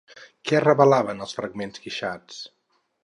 Què 0.51 0.61
revelaven 0.63 1.21
els 1.25 1.35
fragments 1.41 1.85
guixats? 1.85 2.41